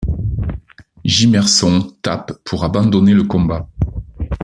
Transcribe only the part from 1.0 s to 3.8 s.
Jimmerson tape pour abandonner le combat.